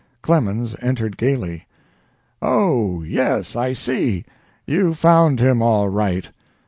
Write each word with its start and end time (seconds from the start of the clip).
Clemens 0.23 0.75
entered 0.81 1.15
gaily. 1.15 1.67
"Oh, 2.41 3.03
yes, 3.03 3.55
I 3.55 3.73
see! 3.73 4.25
You 4.65 4.95
found 4.95 5.39
him 5.39 5.61
all 5.61 5.89
right. 5.89 6.27